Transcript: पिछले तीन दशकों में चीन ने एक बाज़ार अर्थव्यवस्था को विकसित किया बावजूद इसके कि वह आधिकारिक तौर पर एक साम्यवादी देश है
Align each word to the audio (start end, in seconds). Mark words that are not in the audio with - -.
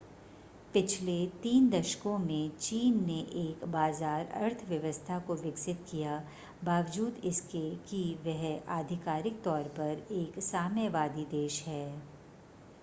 पिछले 0.73 1.15
तीन 1.41 1.69
दशकों 1.69 2.17
में 2.19 2.49
चीन 2.59 2.93
ने 3.05 3.17
एक 3.41 3.65
बाज़ार 3.71 4.25
अर्थव्यवस्था 4.37 5.19
को 5.27 5.35
विकसित 5.35 5.85
किया 5.91 6.15
बावजूद 6.63 7.21
इसके 7.25 7.63
कि 7.87 8.03
वह 8.25 8.71
आधिकारिक 8.77 9.41
तौर 9.43 9.67
पर 9.77 10.05
एक 10.13 10.39
साम्यवादी 10.43 11.25
देश 11.31 11.61
है 11.67 11.85